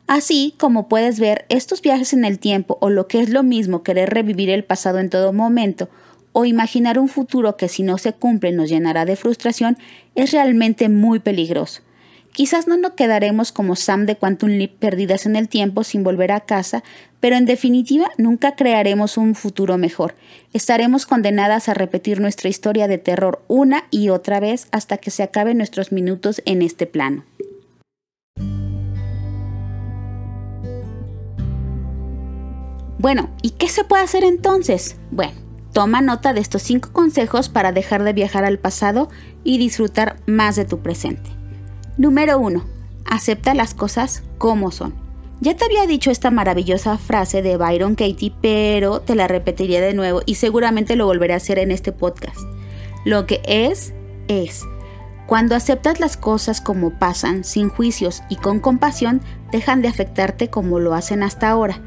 Así 0.06 0.54
como 0.58 0.88
puedes 0.88 1.18
ver, 1.18 1.46
estos 1.48 1.82
viajes 1.82 2.12
en 2.12 2.24
el 2.24 2.38
tiempo 2.38 2.78
o 2.80 2.90
lo 2.90 3.08
que 3.08 3.20
es 3.20 3.30
lo 3.30 3.42
mismo 3.42 3.82
querer 3.82 4.10
revivir 4.10 4.50
el 4.50 4.64
pasado 4.64 4.98
en 5.00 5.10
todo 5.10 5.32
momento 5.32 5.88
o 6.30 6.44
imaginar 6.44 6.98
un 6.98 7.08
futuro 7.08 7.56
que 7.56 7.68
si 7.68 7.82
no 7.82 7.98
se 7.98 8.12
cumple 8.12 8.52
nos 8.52 8.68
llenará 8.68 9.04
de 9.04 9.16
frustración 9.16 9.78
es 10.14 10.32
realmente 10.32 10.88
muy 10.88 11.18
peligroso. 11.18 11.82
Quizás 12.36 12.68
no 12.68 12.76
nos 12.76 12.92
quedaremos 12.92 13.50
como 13.50 13.76
Sam 13.76 14.04
de 14.04 14.16
Quantum 14.16 14.50
Leap 14.50 14.72
perdidas 14.72 15.24
en 15.24 15.36
el 15.36 15.48
tiempo 15.48 15.84
sin 15.84 16.04
volver 16.04 16.32
a 16.32 16.40
casa, 16.40 16.84
pero 17.18 17.34
en 17.34 17.46
definitiva 17.46 18.10
nunca 18.18 18.56
crearemos 18.56 19.16
un 19.16 19.34
futuro 19.34 19.78
mejor. 19.78 20.14
Estaremos 20.52 21.06
condenadas 21.06 21.70
a 21.70 21.72
repetir 21.72 22.20
nuestra 22.20 22.50
historia 22.50 22.88
de 22.88 22.98
terror 22.98 23.42
una 23.48 23.84
y 23.90 24.10
otra 24.10 24.38
vez 24.38 24.68
hasta 24.70 24.98
que 24.98 25.10
se 25.10 25.22
acaben 25.22 25.56
nuestros 25.56 25.92
minutos 25.92 26.42
en 26.44 26.60
este 26.60 26.84
plano. 26.84 27.24
Bueno, 32.98 33.30
¿y 33.40 33.52
qué 33.52 33.70
se 33.70 33.82
puede 33.84 34.02
hacer 34.02 34.24
entonces? 34.24 34.98
Bueno, 35.10 35.32
Toma 35.72 36.00
nota 36.00 36.32
de 36.32 36.40
estos 36.40 36.62
5 36.62 36.90
consejos 36.92 37.50
para 37.50 37.70
dejar 37.70 38.02
de 38.02 38.14
viajar 38.14 38.44
al 38.46 38.58
pasado 38.58 39.10
y 39.44 39.58
disfrutar 39.58 40.16
más 40.26 40.56
de 40.56 40.64
tu 40.64 40.80
presente. 40.80 41.35
Número 41.98 42.38
1. 42.38 42.62
Acepta 43.06 43.54
las 43.54 43.72
cosas 43.72 44.22
como 44.36 44.70
son. 44.70 44.92
Ya 45.40 45.56
te 45.56 45.64
había 45.64 45.86
dicho 45.86 46.10
esta 46.10 46.30
maravillosa 46.30 46.98
frase 46.98 47.40
de 47.40 47.56
Byron 47.56 47.94
Katie, 47.94 48.34
pero 48.42 49.00
te 49.00 49.14
la 49.14 49.28
repetiría 49.28 49.80
de 49.80 49.94
nuevo 49.94 50.20
y 50.26 50.34
seguramente 50.34 50.94
lo 50.94 51.06
volveré 51.06 51.32
a 51.32 51.38
hacer 51.38 51.58
en 51.58 51.70
este 51.70 51.92
podcast. 51.92 52.38
Lo 53.06 53.24
que 53.24 53.40
es, 53.46 53.94
es. 54.28 54.62
Cuando 55.26 55.54
aceptas 55.54 55.98
las 55.98 56.18
cosas 56.18 56.60
como 56.60 56.98
pasan, 56.98 57.44
sin 57.44 57.70
juicios 57.70 58.22
y 58.28 58.36
con 58.36 58.60
compasión, 58.60 59.22
dejan 59.50 59.80
de 59.80 59.88
afectarte 59.88 60.50
como 60.50 60.78
lo 60.78 60.92
hacen 60.92 61.22
hasta 61.22 61.48
ahora. 61.48 61.80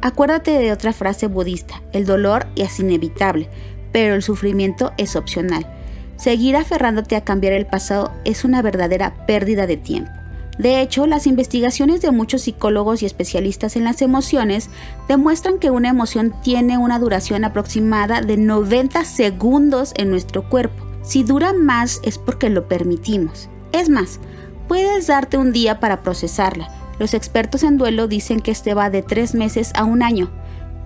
Acuérdate 0.00 0.52
de 0.52 0.70
otra 0.70 0.92
frase 0.92 1.26
budista, 1.26 1.82
el 1.92 2.06
dolor 2.06 2.46
es 2.54 2.78
inevitable, 2.78 3.50
pero 3.90 4.14
el 4.14 4.22
sufrimiento 4.22 4.92
es 4.96 5.16
opcional. 5.16 5.75
Seguir 6.16 6.56
aferrándote 6.56 7.16
a 7.16 7.24
cambiar 7.24 7.52
el 7.52 7.66
pasado 7.66 8.12
es 8.24 8.44
una 8.44 8.62
verdadera 8.62 9.26
pérdida 9.26 9.66
de 9.66 9.76
tiempo. 9.76 10.10
De 10.58 10.80
hecho, 10.80 11.06
las 11.06 11.26
investigaciones 11.26 12.00
de 12.00 12.10
muchos 12.10 12.42
psicólogos 12.42 13.02
y 13.02 13.06
especialistas 13.06 13.76
en 13.76 13.84
las 13.84 14.00
emociones 14.00 14.70
demuestran 15.06 15.58
que 15.58 15.70
una 15.70 15.90
emoción 15.90 16.34
tiene 16.42 16.78
una 16.78 16.98
duración 16.98 17.44
aproximada 17.44 18.22
de 18.22 18.38
90 18.38 19.04
segundos 19.04 19.92
en 19.96 20.10
nuestro 20.10 20.48
cuerpo. 20.48 20.86
Si 21.02 21.22
dura 21.22 21.52
más 21.52 22.00
es 22.04 22.16
porque 22.16 22.48
lo 22.48 22.68
permitimos. 22.68 23.50
Es 23.72 23.90
más, 23.90 24.18
puedes 24.66 25.08
darte 25.08 25.36
un 25.36 25.52
día 25.52 25.78
para 25.78 26.02
procesarla, 26.02 26.70
los 26.98 27.12
expertos 27.12 27.62
en 27.62 27.76
duelo 27.76 28.08
dicen 28.08 28.40
que 28.40 28.50
este 28.50 28.74
va 28.74 28.88
de 28.90 29.02
tres 29.02 29.34
meses 29.34 29.72
a 29.74 29.84
un 29.84 30.02
año, 30.02 30.30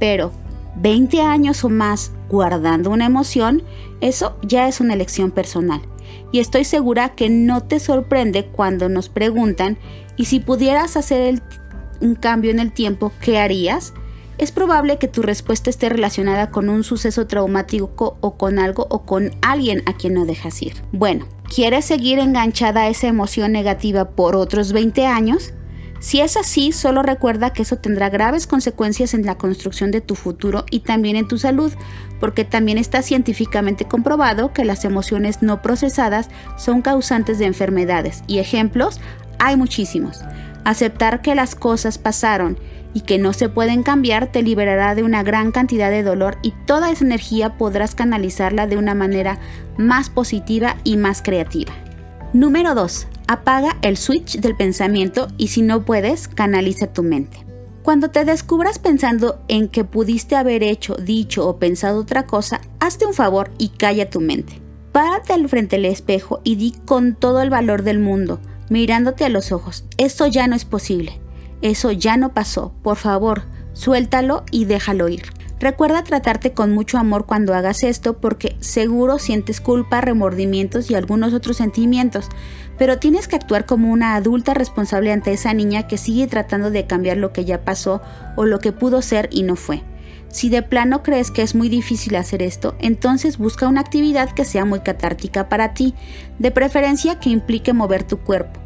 pero 0.00 0.32
20 0.76 1.20
años 1.20 1.64
o 1.64 1.68
más 1.68 2.12
guardando 2.28 2.90
una 2.90 3.06
emoción, 3.06 3.62
eso 4.00 4.36
ya 4.42 4.68
es 4.68 4.80
una 4.80 4.94
elección 4.94 5.30
personal. 5.30 5.82
Y 6.32 6.38
estoy 6.40 6.64
segura 6.64 7.10
que 7.10 7.28
no 7.28 7.62
te 7.62 7.80
sorprende 7.80 8.46
cuando 8.46 8.88
nos 8.88 9.08
preguntan, 9.08 9.78
¿y 10.16 10.26
si 10.26 10.40
pudieras 10.40 10.96
hacer 10.96 11.42
un 12.00 12.14
cambio 12.14 12.50
en 12.50 12.60
el 12.60 12.72
tiempo, 12.72 13.12
qué 13.20 13.38
harías? 13.38 13.92
Es 14.38 14.52
probable 14.52 14.96
que 14.96 15.06
tu 15.06 15.20
respuesta 15.20 15.68
esté 15.68 15.90
relacionada 15.90 16.50
con 16.50 16.70
un 16.70 16.82
suceso 16.82 17.26
traumático 17.26 18.16
o 18.22 18.38
con 18.38 18.58
algo 18.58 18.86
o 18.88 19.04
con 19.04 19.32
alguien 19.42 19.82
a 19.84 19.92
quien 19.92 20.14
no 20.14 20.24
dejas 20.24 20.62
ir. 20.62 20.74
Bueno, 20.92 21.26
¿quieres 21.54 21.84
seguir 21.84 22.18
enganchada 22.18 22.82
a 22.82 22.88
esa 22.88 23.08
emoción 23.08 23.52
negativa 23.52 24.10
por 24.10 24.36
otros 24.36 24.72
20 24.72 25.04
años? 25.04 25.52
Si 26.00 26.20
es 26.22 26.38
así, 26.38 26.72
solo 26.72 27.02
recuerda 27.02 27.52
que 27.52 27.62
eso 27.62 27.76
tendrá 27.76 28.08
graves 28.08 28.46
consecuencias 28.46 29.12
en 29.12 29.26
la 29.26 29.36
construcción 29.36 29.90
de 29.90 30.00
tu 30.00 30.14
futuro 30.14 30.64
y 30.70 30.80
también 30.80 31.14
en 31.14 31.28
tu 31.28 31.36
salud, 31.36 31.72
porque 32.18 32.44
también 32.44 32.78
está 32.78 33.02
científicamente 33.02 33.84
comprobado 33.84 34.54
que 34.54 34.64
las 34.64 34.86
emociones 34.86 35.42
no 35.42 35.60
procesadas 35.60 36.30
son 36.56 36.80
causantes 36.80 37.38
de 37.38 37.44
enfermedades 37.44 38.24
y 38.26 38.38
ejemplos 38.38 38.98
hay 39.38 39.56
muchísimos. 39.56 40.22
Aceptar 40.64 41.20
que 41.20 41.34
las 41.34 41.54
cosas 41.54 41.98
pasaron 41.98 42.58
y 42.94 43.02
que 43.02 43.18
no 43.18 43.34
se 43.34 43.50
pueden 43.50 43.82
cambiar 43.82 44.32
te 44.32 44.42
liberará 44.42 44.94
de 44.94 45.02
una 45.02 45.22
gran 45.22 45.52
cantidad 45.52 45.90
de 45.90 46.02
dolor 46.02 46.38
y 46.42 46.54
toda 46.66 46.90
esa 46.90 47.04
energía 47.04 47.58
podrás 47.58 47.94
canalizarla 47.94 48.66
de 48.66 48.78
una 48.78 48.94
manera 48.94 49.38
más 49.76 50.08
positiva 50.08 50.76
y 50.82 50.96
más 50.96 51.20
creativa. 51.20 51.72
Número 52.32 52.74
2. 52.74 53.06
Apaga 53.30 53.76
el 53.82 53.96
switch 53.96 54.40
del 54.40 54.56
pensamiento 54.56 55.28
y 55.36 55.46
si 55.46 55.62
no 55.62 55.84
puedes, 55.84 56.26
canaliza 56.26 56.92
tu 56.92 57.04
mente. 57.04 57.46
Cuando 57.84 58.10
te 58.10 58.24
descubras 58.24 58.80
pensando 58.80 59.40
en 59.46 59.68
que 59.68 59.84
pudiste 59.84 60.34
haber 60.34 60.64
hecho, 60.64 60.96
dicho 60.96 61.48
o 61.48 61.56
pensado 61.60 62.00
otra 62.00 62.26
cosa, 62.26 62.60
hazte 62.80 63.06
un 63.06 63.14
favor 63.14 63.52
y 63.56 63.68
calla 63.68 64.10
tu 64.10 64.20
mente. 64.20 64.60
Párate 64.90 65.32
al 65.32 65.48
frente 65.48 65.76
del 65.76 65.84
espejo 65.84 66.40
y 66.42 66.56
di 66.56 66.74
con 66.84 67.14
todo 67.14 67.40
el 67.40 67.50
valor 67.50 67.84
del 67.84 68.00
mundo, 68.00 68.40
mirándote 68.68 69.24
a 69.24 69.28
los 69.28 69.52
ojos, 69.52 69.84
esto 69.96 70.26
ya 70.26 70.48
no 70.48 70.56
es 70.56 70.64
posible, 70.64 71.20
eso 71.62 71.92
ya 71.92 72.16
no 72.16 72.34
pasó, 72.34 72.72
por 72.82 72.96
favor, 72.96 73.44
suéltalo 73.74 74.42
y 74.50 74.64
déjalo 74.64 75.08
ir. 75.08 75.22
Recuerda 75.60 76.02
tratarte 76.02 76.52
con 76.52 76.72
mucho 76.72 76.96
amor 76.96 77.26
cuando 77.26 77.52
hagas 77.52 77.82
esto 77.82 78.18
porque 78.18 78.56
seguro 78.60 79.18
sientes 79.18 79.60
culpa, 79.60 80.00
remordimientos 80.00 80.90
y 80.90 80.94
algunos 80.94 81.34
otros 81.34 81.58
sentimientos, 81.58 82.30
pero 82.78 82.98
tienes 82.98 83.28
que 83.28 83.36
actuar 83.36 83.66
como 83.66 83.92
una 83.92 84.14
adulta 84.14 84.54
responsable 84.54 85.12
ante 85.12 85.34
esa 85.34 85.52
niña 85.52 85.86
que 85.86 85.98
sigue 85.98 86.26
tratando 86.28 86.70
de 86.70 86.86
cambiar 86.86 87.18
lo 87.18 87.34
que 87.34 87.44
ya 87.44 87.62
pasó 87.62 88.00
o 88.36 88.46
lo 88.46 88.58
que 88.58 88.72
pudo 88.72 89.02
ser 89.02 89.28
y 89.30 89.42
no 89.42 89.54
fue. 89.54 89.82
Si 90.28 90.48
de 90.48 90.62
plano 90.62 91.02
crees 91.02 91.30
que 91.30 91.42
es 91.42 91.54
muy 91.54 91.68
difícil 91.68 92.16
hacer 92.16 92.40
esto, 92.40 92.74
entonces 92.78 93.36
busca 93.36 93.68
una 93.68 93.82
actividad 93.82 94.30
que 94.30 94.46
sea 94.46 94.64
muy 94.64 94.80
catártica 94.80 95.50
para 95.50 95.74
ti, 95.74 95.94
de 96.38 96.50
preferencia 96.52 97.20
que 97.20 97.28
implique 97.28 97.74
mover 97.74 98.04
tu 98.04 98.16
cuerpo. 98.16 98.60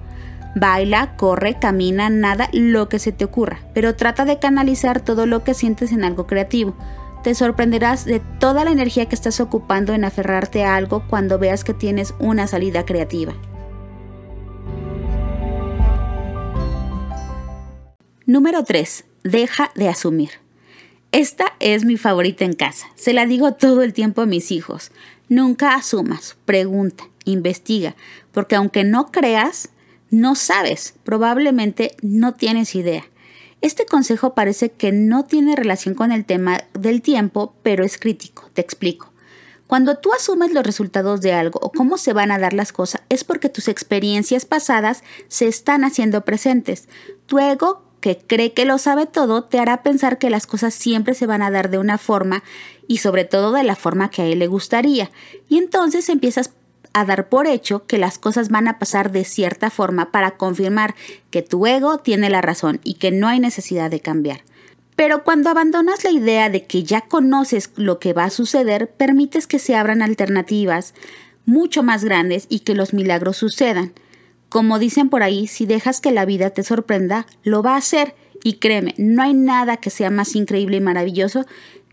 Baila, 0.57 1.17
corre, 1.17 1.59
camina, 1.59 2.11
nada, 2.11 2.49
lo 2.53 2.89
que 2.89 3.01
se 3.01 3.11
te 3.11 3.25
ocurra, 3.25 3.61
pero 3.75 3.97
trata 3.97 4.25
de 4.25 4.39
canalizar 4.39 5.01
todo 5.01 5.27
lo 5.27 5.43
que 5.43 5.53
sientes 5.53 5.91
en 5.91 6.05
algo 6.05 6.29
creativo. 6.29 6.77
Te 7.25 7.35
sorprenderás 7.35 8.05
de 8.05 8.21
toda 8.39 8.65
la 8.65 8.71
energía 8.71 9.07
que 9.07 9.17
estás 9.17 9.41
ocupando 9.41 9.95
en 9.95 10.05
aferrarte 10.05 10.63
a 10.63 10.77
algo 10.77 11.05
cuando 11.09 11.39
veas 11.39 11.65
que 11.65 11.75
tienes 11.75 12.15
una 12.21 12.47
salida 12.47 12.85
creativa. 12.85 13.35
Número 18.27 18.63
3. 18.63 19.05
Deja 19.25 19.71
de 19.75 19.89
asumir. 19.89 20.31
Esta 21.13 21.55
es 21.61 21.85
mi 21.85 21.97
favorita 21.97 22.45
en 22.45 22.55
casa. 22.55 22.87
Se 22.95 23.13
la 23.13 23.27
digo 23.27 23.55
todo 23.55 23.83
el 23.83 23.93
tiempo 23.93 24.23
a 24.23 24.27
mis 24.27 24.53
hijos. 24.53 24.93
Nunca 25.29 25.75
asumas, 25.75 26.37
pregunta, 26.45 27.05
investiga, 27.25 27.97
porque 28.33 28.57
aunque 28.57 28.85
no 28.85 29.11
creas, 29.11 29.71
no 30.15 30.35
sabes, 30.35 30.95
probablemente 31.05 31.97
no 32.03 32.35
tienes 32.35 32.75
idea. 32.75 33.05
Este 33.61 33.87
consejo 33.87 34.35
parece 34.35 34.71
que 34.71 34.93
no 34.93 35.25
tiene 35.25 35.57
relación 35.57 35.95
con 35.95 36.13
el 36.13 36.25
tema 36.25 36.65
del 36.75 37.03
tiempo, 37.03 37.55
pero 37.63 37.85
es 37.85 37.99
crítico. 37.99 38.51
Te 38.53 38.61
explico. 38.61 39.13
Cuando 39.67 39.97
tú 39.97 40.13
asumes 40.13 40.53
los 40.53 40.65
resultados 40.65 41.21
de 41.23 41.33
algo 41.33 41.59
o 41.63 41.73
cómo 41.73 41.97
se 41.97 42.13
van 42.13 42.31
a 42.31 42.39
dar 42.39 42.53
las 42.53 42.73
cosas, 42.73 43.03
es 43.09 43.25
porque 43.25 43.49
tus 43.49 43.69
experiencias 43.69 44.45
pasadas 44.45 45.03
se 45.29 45.49
están 45.49 45.85
haciendo 45.85 46.25
presentes. 46.25 46.89
Tu 47.27 47.39
ego 47.39 47.83
que 48.01 48.19
cree 48.19 48.53
que 48.53 48.67
lo 48.67 48.77
sabe 48.77 49.07
todo 49.07 49.45
te 49.45 49.59
hará 49.59 49.83
pensar 49.83 50.19
que 50.19 50.29
las 50.29 50.47
cosas 50.47 50.75
siempre 50.75 51.15
se 51.15 51.27
van 51.27 51.41
a 51.41 51.51
dar 51.51 51.71
de 51.71 51.79
una 51.79 51.97
forma 51.97 52.45
y 52.87 52.99
sobre 52.99 53.25
todo 53.25 53.53
de 53.53 53.65
la 53.65 53.77
forma 53.77 54.11
que 54.11 54.21
a 54.21 54.27
él 54.27 54.41
le 54.41 54.47
gustaría. 54.47 55.11
Y 55.49 55.57
entonces 55.57 56.11
empiezas 56.11 56.53
a 56.95 57.05
dar 57.05 57.29
por 57.29 57.47
hecho 57.47 57.87
que 57.87 57.99
las 57.99 58.19
cosas 58.19 58.49
van 58.49 58.69
a 58.69 58.79
pasar 58.79 59.13
de 59.13 59.25
cierta 59.25 59.69
forma 59.69 60.11
para 60.11 60.37
confirmar 60.37 60.95
que 61.31 61.43
tu 61.43 61.67
ego 61.67 61.99
tiene 61.99 62.31
la 62.31 62.41
razón 62.41 62.81
y 62.85 62.95
que 62.95 63.11
no 63.11 63.29
hay 63.29 63.41
necesidad 63.41 63.91
de 63.91 64.01
cambiar. 64.01 64.43
Pero 64.97 65.25
cuando 65.25 65.51
abandonas 65.51 66.05
la 66.05 66.13
idea 66.13 66.49
de 66.49 66.67
que 66.67 66.85
ya 66.85 67.03
conoces 67.03 67.73
lo 67.77 67.99
que 67.99 68.13
va 68.13 68.25
a 68.25 68.31
suceder, 68.31 68.91
permites 68.91 69.47
que 69.47 69.59
se 69.59 69.75
abran 69.75 70.03
alternativas 70.03 70.95
mucho 71.45 71.83
más 71.83 72.05
grandes 72.05 72.47
y 72.49 72.61
que 72.61 72.75
los 72.75 72.95
milagros 72.95 73.37
sucedan. 73.37 73.93
Como 74.49 74.79
dicen 74.79 75.11
por 75.11 75.25
ahí, 75.25 75.49
si 75.49 75.67
dejas 75.67 76.01
que 76.01 76.13
la 76.13 76.25
vida 76.25 76.51
te 76.51 76.63
sorprenda, 76.63 77.27
lo 77.43 77.63
va 77.63 77.75
a 77.75 77.79
hacer. 77.79 78.15
Y 78.45 78.55
créeme, 78.55 78.95
no 78.99 79.23
hay 79.23 79.35
nada 79.35 79.79
que 79.79 79.91
sea 79.91 80.11
más 80.11 80.37
increíble 80.37 80.77
y 80.77 80.81
maravilloso 80.81 81.45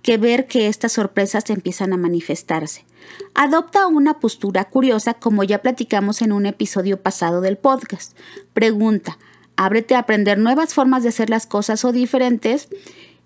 que 0.01 0.17
ver 0.17 0.47
que 0.47 0.67
estas 0.67 0.93
sorpresas 0.93 1.49
empiezan 1.49 1.93
a 1.93 1.97
manifestarse. 1.97 2.85
Adopta 3.33 3.87
una 3.87 4.19
postura 4.19 4.65
curiosa 4.65 5.13
como 5.13 5.43
ya 5.43 5.61
platicamos 5.61 6.21
en 6.21 6.31
un 6.31 6.45
episodio 6.45 7.01
pasado 7.01 7.41
del 7.41 7.57
podcast. 7.57 8.17
Pregunta, 8.53 9.17
ábrete 9.55 9.95
a 9.95 9.99
aprender 9.99 10.37
nuevas 10.37 10.73
formas 10.73 11.03
de 11.03 11.09
hacer 11.09 11.29
las 11.29 11.47
cosas 11.47 11.85
o 11.85 11.91
diferentes 11.91 12.69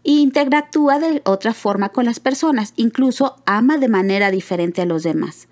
e 0.03 0.11
interactúa 0.11 0.99
de 0.99 1.21
otra 1.25 1.53
forma 1.53 1.89
con 1.89 2.05
las 2.05 2.19
personas, 2.19 2.73
incluso 2.75 3.37
ama 3.45 3.77
de 3.77 3.87
manera 3.87 4.31
diferente 4.31 4.81
a 4.81 4.85
los 4.85 5.03
demás. 5.03 5.47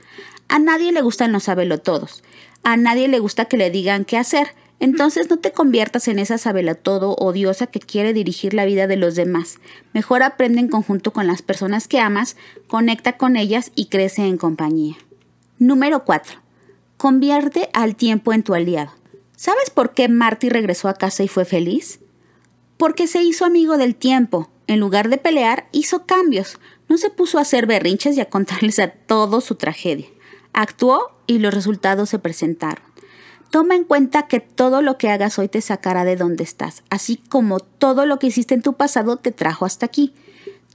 A 0.48 0.60
nadie 0.60 0.92
le 0.92 1.02
gustan 1.02 1.32
los 1.32 1.44
sabelotodos. 1.44 2.24
A 2.64 2.78
nadie 2.78 3.08
le 3.08 3.20
gusta 3.20 3.46
que 3.46 3.58
le 3.58 3.72
digan 3.72 4.06
qué 4.06 4.18
hacer. 4.18 4.54
Entonces 4.84 5.30
no 5.30 5.40
te 5.40 5.54
conviertas 5.54 6.10
en 6.10 6.20
esa 6.20 6.38
sabelotodo 6.38 7.16
odiosa 7.16 7.68
que 7.68 7.80
quiere 7.80 8.12
dirigir 8.12 8.54
la 8.54 8.66
vida 8.66 8.86
de 8.86 8.98
los 8.98 9.16
demás. 9.16 9.60
Mejor 9.94 10.24
aprende 10.24 10.60
en 10.60 10.68
conjunto 10.68 11.14
con 11.14 11.26
las 11.26 11.42
personas 11.42 11.88
que 11.88 12.02
amas, 12.02 12.36
conecta 12.68 13.16
con 13.16 13.38
ellas 13.38 13.72
y 13.76 13.86
crece 13.86 14.24
en 14.24 14.36
compañía. 14.36 14.98
Número 15.58 16.04
4. 16.04 16.38
Convierte 16.98 17.70
al 17.72 17.96
tiempo 17.96 18.34
en 18.34 18.44
tu 18.44 18.56
aliado. 18.56 18.92
¿Sabes 19.38 19.70
por 19.70 19.94
qué 19.94 20.10
Marty 20.10 20.50
regresó 20.50 20.90
a 20.90 20.96
casa 20.96 21.24
y 21.24 21.30
fue 21.30 21.46
feliz? 21.46 22.02
Porque 22.76 23.08
se 23.08 23.24
hizo 23.24 23.46
amigo 23.46 23.78
del 23.78 23.96
tiempo. 23.96 24.50
En 24.68 24.82
lugar 24.82 25.08
de 25.08 25.18
pelear, 25.18 25.70
hizo 25.72 26.06
cambios. 26.06 26.60
No 26.90 26.98
se 26.98 27.10
puso 27.10 27.38
a 27.38 27.44
hacer 27.44 27.68
berrinches 27.68 28.18
y 28.18 28.20
a 28.20 28.30
contarles 28.30 28.80
a 28.80 28.90
todos 28.90 29.46
su 29.46 29.56
tragedia. 29.56 30.08
Actuó 30.52 31.14
y 31.26 31.40
los 31.40 31.54
resultados 31.54 32.10
se 32.10 32.20
presentaron. 32.20 32.93
Toma 33.54 33.76
en 33.76 33.84
cuenta 33.84 34.24
que 34.24 34.40
todo 34.40 34.82
lo 34.82 34.98
que 34.98 35.12
hagas 35.12 35.38
hoy 35.38 35.48
te 35.48 35.62
sacará 35.62 36.06
de 36.06 36.16
donde 36.16 36.44
estás, 36.44 36.82
así 36.90 37.18
como 37.18 37.60
todo 37.60 38.08
lo 38.08 38.18
que 38.18 38.26
hiciste 38.26 38.56
en 38.56 38.64
tu 38.64 38.74
pasado 38.74 39.18
te 39.18 39.32
trajo 39.32 39.66
hasta 39.66 39.86
aquí. 39.86 40.12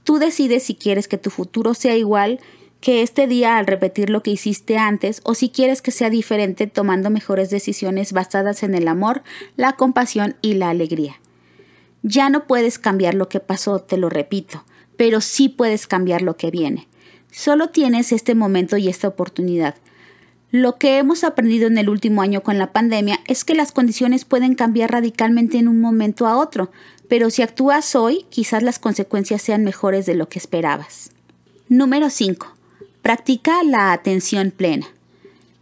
Tú 0.05 0.17
decides 0.17 0.63
si 0.63 0.75
quieres 0.75 1.09
que 1.09 1.17
tu 1.17 1.29
futuro 1.29 1.73
sea 1.73 1.97
igual 1.97 2.39
que 2.79 3.01
este 3.01 3.27
día 3.27 3.57
al 3.57 3.67
repetir 3.67 4.09
lo 4.09 4.23
que 4.23 4.31
hiciste 4.31 4.77
antes 4.77 5.19
o 5.25 5.33
si 5.33 5.49
quieres 5.49 5.81
que 5.81 5.91
sea 5.91 6.09
diferente 6.09 6.67
tomando 6.67 7.09
mejores 7.09 7.49
decisiones 7.49 8.13
basadas 8.13 8.63
en 8.63 8.73
el 8.73 8.87
amor, 8.87 9.23
la 9.57 9.73
compasión 9.73 10.37
y 10.41 10.53
la 10.53 10.69
alegría. 10.69 11.19
Ya 12.01 12.29
no 12.29 12.47
puedes 12.47 12.79
cambiar 12.79 13.13
lo 13.13 13.27
que 13.27 13.41
pasó, 13.41 13.79
te 13.79 13.97
lo 13.97 14.09
repito, 14.09 14.63
pero 14.95 15.19
sí 15.19 15.49
puedes 15.49 15.85
cambiar 15.85 16.21
lo 16.21 16.37
que 16.37 16.49
viene. 16.49 16.87
Solo 17.29 17.71
tienes 17.71 18.13
este 18.13 18.35
momento 18.35 18.77
y 18.77 18.87
esta 18.87 19.09
oportunidad. 19.09 19.75
Lo 20.51 20.77
que 20.77 20.97
hemos 20.97 21.23
aprendido 21.23 21.67
en 21.67 21.77
el 21.77 21.89
último 21.89 22.23
año 22.23 22.41
con 22.41 22.57
la 22.57 22.71
pandemia 22.73 23.19
es 23.27 23.45
que 23.45 23.53
las 23.53 23.71
condiciones 23.71 24.25
pueden 24.25 24.55
cambiar 24.55 24.91
radicalmente 24.91 25.59
en 25.59 25.67
un 25.67 25.79
momento 25.79 26.25
a 26.25 26.37
otro, 26.37 26.71
pero 27.07 27.29
si 27.29 27.43
actúas 27.43 27.95
hoy, 27.95 28.25
quizás 28.29 28.63
las 28.63 28.79
consecuencias 28.79 29.43
sean 29.43 29.63
mejores 29.63 30.07
de 30.07 30.15
lo 30.15 30.27
que 30.27 30.39
esperabas. 30.39 31.11
Número 31.67 32.09
5. 32.09 32.47
Practica 33.03 33.63
la 33.63 33.91
atención 33.91 34.49
plena. 34.49 34.87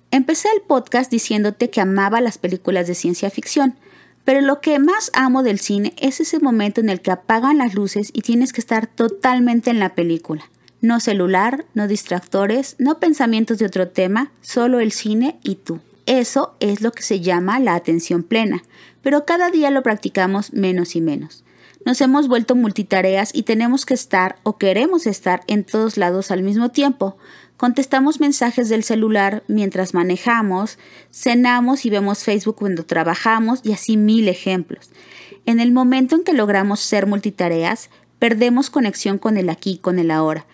Empecé 0.09 0.47
el 0.55 0.61
podcast 0.61 1.11
diciéndote 1.11 1.69
que 1.69 1.81
amaba 1.81 2.21
las 2.21 2.37
películas 2.37 2.87
de 2.87 2.95
ciencia 2.95 3.29
ficción, 3.29 3.75
pero 4.23 4.39
lo 4.39 4.61
que 4.61 4.79
más 4.79 5.11
amo 5.13 5.43
del 5.43 5.59
cine 5.59 5.93
es 5.97 6.21
ese 6.21 6.39
momento 6.39 6.79
en 6.79 6.87
el 6.87 7.01
que 7.01 7.11
apagan 7.11 7.57
las 7.57 7.73
luces 7.73 8.11
y 8.13 8.21
tienes 8.21 8.53
que 8.53 8.61
estar 8.61 8.87
totalmente 8.87 9.69
en 9.69 9.79
la 9.79 9.95
película. 9.95 10.49
No 10.81 10.99
celular, 10.99 11.65
no 11.73 11.87
distractores, 11.87 12.75
no 12.77 12.99
pensamientos 12.99 13.57
de 13.57 13.65
otro 13.65 13.87
tema, 13.87 14.31
solo 14.41 14.79
el 14.79 14.91
cine 14.91 15.39
y 15.43 15.55
tú. 15.55 15.79
Eso 16.05 16.55
es 16.59 16.81
lo 16.81 16.91
que 16.91 17.03
se 17.03 17.19
llama 17.19 17.59
la 17.59 17.75
atención 17.75 18.23
plena, 18.23 18.63
pero 19.01 19.25
cada 19.25 19.49
día 19.51 19.71
lo 19.71 19.83
practicamos 19.83 20.53
menos 20.53 20.95
y 20.95 21.01
menos. 21.01 21.43
Nos 21.85 22.01
hemos 22.01 22.27
vuelto 22.27 22.55
multitareas 22.55 23.31
y 23.33 23.43
tenemos 23.43 23.85
que 23.85 23.93
estar 23.93 24.37
o 24.43 24.57
queremos 24.57 25.07
estar 25.07 25.43
en 25.47 25.63
todos 25.63 25.97
lados 25.97 26.31
al 26.31 26.43
mismo 26.43 26.69
tiempo. 26.69 27.17
Contestamos 27.55 28.19
mensajes 28.19 28.69
del 28.69 28.83
celular 28.83 29.43
mientras 29.47 29.93
manejamos, 29.93 30.77
cenamos 31.11 31.85
y 31.85 31.89
vemos 31.89 32.23
Facebook 32.23 32.57
cuando 32.57 32.85
trabajamos 32.85 33.61
y 33.63 33.73
así 33.73 33.97
mil 33.97 34.27
ejemplos. 34.27 34.91
En 35.45 35.59
el 35.59 35.71
momento 35.71 36.15
en 36.15 36.23
que 36.23 36.33
logramos 36.33 36.81
ser 36.81 37.07
multitareas, 37.07 37.89
perdemos 38.19 38.69
conexión 38.69 39.17
con 39.17 39.37
el 39.37 39.49
aquí, 39.49 39.77
con 39.77 39.97
el 39.97 40.11
ahora. 40.11 40.45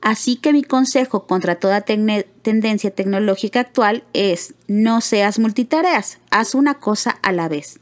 Así 0.00 0.36
que 0.36 0.52
mi 0.52 0.62
consejo 0.62 1.26
contra 1.26 1.56
toda 1.56 1.82
tendencia 1.82 2.90
tecnológica 2.90 3.60
actual 3.60 4.04
es 4.12 4.54
no 4.66 5.00
seas 5.00 5.38
multitareas, 5.38 6.18
haz 6.30 6.54
una 6.54 6.74
cosa 6.74 7.18
a 7.22 7.32
la 7.32 7.48
vez. 7.48 7.80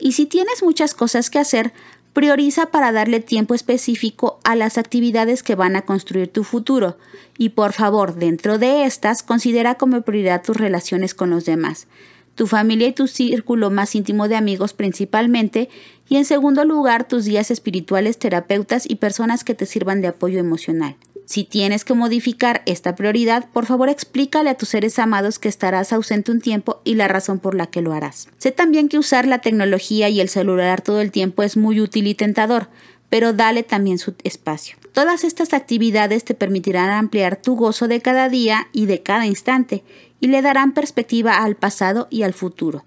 Y 0.00 0.12
si 0.12 0.26
tienes 0.26 0.62
muchas 0.62 0.94
cosas 0.94 1.30
que 1.30 1.38
hacer, 1.38 1.72
Prioriza 2.12 2.66
para 2.66 2.92
darle 2.92 3.20
tiempo 3.20 3.54
específico 3.54 4.38
a 4.44 4.54
las 4.54 4.76
actividades 4.76 5.42
que 5.42 5.54
van 5.54 5.76
a 5.76 5.82
construir 5.82 6.28
tu 6.28 6.44
futuro 6.44 6.98
y 7.38 7.50
por 7.50 7.72
favor, 7.72 8.16
dentro 8.16 8.58
de 8.58 8.84
estas, 8.84 9.22
considera 9.22 9.76
como 9.76 10.02
prioridad 10.02 10.42
tus 10.42 10.58
relaciones 10.58 11.14
con 11.14 11.30
los 11.30 11.46
demás, 11.46 11.86
tu 12.34 12.46
familia 12.46 12.88
y 12.88 12.92
tu 12.92 13.06
círculo 13.06 13.70
más 13.70 13.94
íntimo 13.94 14.28
de 14.28 14.36
amigos 14.36 14.74
principalmente, 14.74 15.70
y 16.06 16.16
en 16.16 16.26
segundo 16.26 16.66
lugar, 16.66 17.08
tus 17.08 17.24
días 17.24 17.50
espirituales, 17.50 18.18
terapeutas 18.18 18.84
y 18.86 18.96
personas 18.96 19.42
que 19.42 19.54
te 19.54 19.64
sirvan 19.64 20.02
de 20.02 20.08
apoyo 20.08 20.38
emocional. 20.38 20.96
Si 21.26 21.44
tienes 21.44 21.84
que 21.84 21.94
modificar 21.94 22.62
esta 22.66 22.94
prioridad, 22.94 23.48
por 23.52 23.66
favor 23.66 23.88
explícale 23.88 24.50
a 24.50 24.56
tus 24.56 24.70
seres 24.70 24.98
amados 24.98 25.38
que 25.38 25.48
estarás 25.48 25.92
ausente 25.92 26.32
un 26.32 26.40
tiempo 26.40 26.80
y 26.84 26.94
la 26.94 27.08
razón 27.08 27.38
por 27.38 27.54
la 27.54 27.68
que 27.68 27.82
lo 27.82 27.92
harás. 27.92 28.28
Sé 28.38 28.50
también 28.50 28.88
que 28.88 28.98
usar 28.98 29.26
la 29.26 29.40
tecnología 29.40 30.08
y 30.08 30.20
el 30.20 30.28
celular 30.28 30.82
todo 30.82 31.00
el 31.00 31.10
tiempo 31.10 31.42
es 31.42 31.56
muy 31.56 31.80
útil 31.80 32.06
y 32.06 32.14
tentador, 32.14 32.68
pero 33.08 33.32
dale 33.32 33.62
también 33.62 33.98
su 33.98 34.14
espacio. 34.24 34.76
Todas 34.92 35.24
estas 35.24 35.52
actividades 35.52 36.24
te 36.24 36.34
permitirán 36.34 36.90
ampliar 36.90 37.36
tu 37.36 37.56
gozo 37.56 37.88
de 37.88 38.00
cada 38.00 38.28
día 38.28 38.68
y 38.72 38.86
de 38.86 39.02
cada 39.02 39.26
instante 39.26 39.84
y 40.20 40.28
le 40.28 40.42
darán 40.42 40.72
perspectiva 40.72 41.42
al 41.42 41.56
pasado 41.56 42.08
y 42.10 42.22
al 42.22 42.32
futuro. 42.32 42.84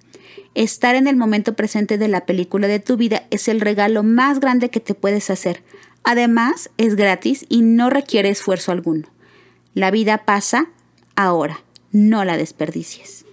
Estar 0.55 0.95
en 0.95 1.07
el 1.07 1.15
momento 1.17 1.53
presente 1.53 1.97
de 1.97 2.07
la 2.07 2.25
película 2.25 2.67
de 2.67 2.79
tu 2.79 2.95
vida 2.95 3.23
es 3.29 3.47
el 3.47 3.59
regalo 3.59 4.03
más 4.03 4.39
grande 4.39 4.69
que 4.69 4.79
te 4.79 4.93
puedes 4.93 5.29
hacer. 5.29 5.63
Además, 6.05 6.69
es 6.77 6.95
gratis 6.95 7.47
y 7.49 7.63
no 7.63 7.89
requiere 7.89 8.29
esfuerzo 8.29 8.71
alguno. 8.71 9.07
La 9.73 9.89
vida 9.89 10.19
pasa 10.19 10.67
ahora, 11.15 11.63
no 11.91 12.23
la 12.23 12.37
desperdicies. 12.37 13.25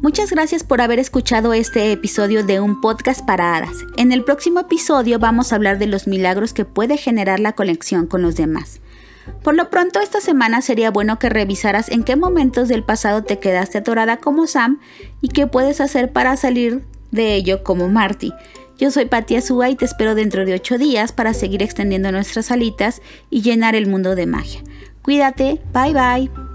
Muchas 0.00 0.30
gracias 0.30 0.64
por 0.64 0.80
haber 0.80 0.98
escuchado 0.98 1.52
este 1.52 1.92
episodio 1.92 2.44
de 2.44 2.58
un 2.58 2.80
podcast 2.80 3.24
para 3.24 3.56
hadas. 3.56 3.76
En 3.96 4.10
el 4.10 4.24
próximo 4.24 4.58
episodio 4.58 5.20
vamos 5.20 5.52
a 5.52 5.56
hablar 5.56 5.78
de 5.78 5.86
los 5.86 6.08
milagros 6.08 6.52
que 6.52 6.64
puede 6.64 6.96
generar 6.96 7.38
la 7.38 7.52
conexión 7.52 8.06
con 8.06 8.22
los 8.22 8.34
demás. 8.34 8.80
Por 9.42 9.54
lo 9.54 9.70
pronto, 9.70 10.00
esta 10.00 10.20
semana 10.20 10.62
sería 10.62 10.90
bueno 10.90 11.18
que 11.18 11.28
revisaras 11.28 11.90
en 11.90 12.04
qué 12.04 12.16
momentos 12.16 12.68
del 12.68 12.84
pasado 12.84 13.22
te 13.22 13.38
quedaste 13.38 13.78
atorada 13.78 14.18
como 14.18 14.46
Sam 14.46 14.80
y 15.20 15.28
qué 15.28 15.46
puedes 15.46 15.80
hacer 15.80 16.12
para 16.12 16.36
salir 16.36 16.84
de 17.10 17.34
ello 17.34 17.62
como 17.62 17.88
Marty. 17.88 18.32
Yo 18.78 18.90
soy 18.90 19.06
Patti 19.06 19.36
Azúa 19.36 19.70
y 19.70 19.76
te 19.76 19.84
espero 19.84 20.14
dentro 20.14 20.44
de 20.44 20.54
8 20.54 20.78
días 20.78 21.12
para 21.12 21.34
seguir 21.34 21.62
extendiendo 21.62 22.12
nuestras 22.12 22.50
alitas 22.50 23.02
y 23.28 23.42
llenar 23.42 23.74
el 23.74 23.88
mundo 23.88 24.14
de 24.14 24.26
magia. 24.26 24.62
Cuídate, 25.02 25.60
bye 25.72 25.92
bye. 25.92 26.47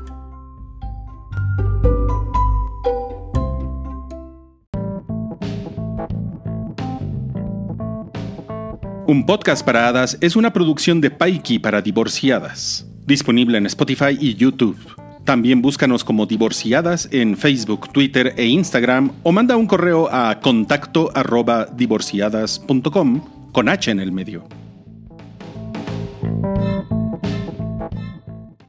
Un 9.14 9.28
podcast 9.28 9.64
para 9.64 9.88
hadas 9.88 10.18
es 10.22 10.36
una 10.36 10.54
producción 10.54 11.00
de 11.00 11.12
Paiki 11.12 11.60
para 11.60 11.84
divorciadas, 11.84 12.88
disponible 13.06 13.60
en 13.60 13.68
Spotify 13.68 14.18
y 14.20 14.34
YouTube. 14.34 14.76
También 15.24 15.62
búscanos 15.62 16.04
como 16.04 16.26
divorciadas 16.26 17.08
en 17.12 17.38
Facebook, 17.38 17.94
Twitter 17.94 18.34
e 18.38 18.48
Instagram 18.48 19.12
o 19.22 19.32
manda 19.32 19.56
un 19.56 19.68
correo 19.68 20.10
a 20.12 20.40
contacto 20.40 21.12
arroba 21.14 21.68
divorciadas.com 21.68 23.22
con 23.52 23.70
H 23.70 23.92
en 23.92 24.00
el 24.00 24.12
medio. 24.12 24.48